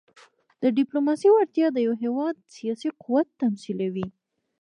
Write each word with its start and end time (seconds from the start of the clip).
د 0.61 0.63
ډيپلوماسۍ 0.77 1.29
وړتیا 1.31 1.67
د 1.71 1.77
یو 1.85 1.93
هېواد 2.03 2.35
سیاسي 2.55 2.89
قوت 3.01 3.27
تمثیلوي. 3.41 4.07